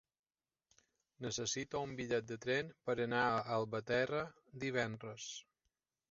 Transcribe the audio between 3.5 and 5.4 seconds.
Albatera divendres.